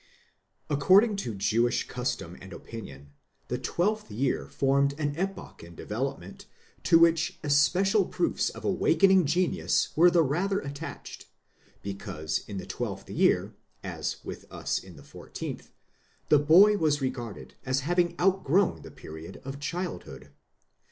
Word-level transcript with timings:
® 0.01 0.03
According 0.67 1.15
to 1.17 1.35
Jewish 1.35 1.87
custom 1.87 2.35
and 2.41 2.53
opinion, 2.53 3.11
the 3.49 3.59
twelfth 3.59 4.09
year 4.09 4.47
formed 4.47 4.99
an 4.99 5.15
epoch 5.15 5.63
in 5.63 5.75
development 5.75 6.47
to 6.85 6.97
which 6.97 7.37
especial 7.43 8.05
proofs 8.05 8.49
of 8.49 8.65
awakening 8.65 9.27
genius 9.27 9.89
were 9.95 10.09
the 10.09 10.23
rather 10.23 10.59
attached, 10.59 11.27
because 11.83 12.43
in 12.47 12.57
the 12.57 12.65
twelfth 12.65 13.11
year, 13.11 13.53
as 13.83 14.17
with 14.25 14.47
us 14.51 14.79
in 14.79 14.95
the 14.95 15.03
fourteenth, 15.03 15.69
the 16.29 16.39
boy 16.39 16.77
was 16.77 16.99
regarded 16.99 17.53
as 17.63 17.81
having 17.81 18.19
outgrown 18.19 18.81
the 18.81 18.89
period 18.89 19.39
of 19.45 19.59
childhood. 19.59 20.31